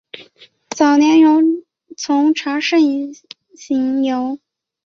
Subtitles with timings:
[0.71, 1.19] 早年
[1.95, 3.13] 从查慎
[3.53, 4.39] 行游。